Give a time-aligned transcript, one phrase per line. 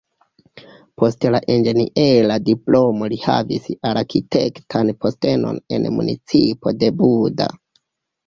[1.01, 7.51] Post la inĝeniera diplomo li havis arkitektan postenon en municipo de Buda.